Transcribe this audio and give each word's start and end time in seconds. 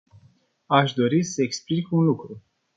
Aș 0.65 0.93
dori 0.93 1.23
să 1.23 1.41
explic 1.41 1.91
un 1.91 2.03
lucru. 2.03 2.43